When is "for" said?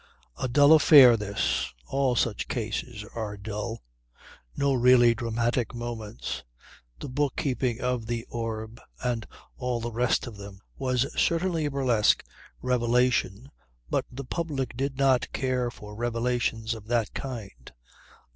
15.69-15.93